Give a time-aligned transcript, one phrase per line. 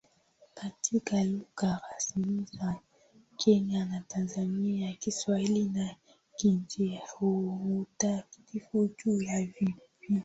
[0.53, 2.75] katika lugha rasmi za
[3.37, 5.95] Kenya na Tanzania Kiswahili na
[6.35, 8.61] KiingerezaUtafiti
[9.05, 9.79] juu ya vipimo